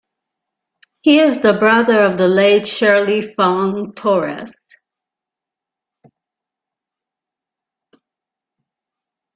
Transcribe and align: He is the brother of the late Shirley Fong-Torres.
He 1.01 1.19
is 1.19 1.43
the 1.43 1.53
brother 1.59 2.03
of 2.03 2.17
the 2.17 2.27
late 2.27 2.65
Shirley 2.65 3.35
Fong-Torres. 3.35 4.65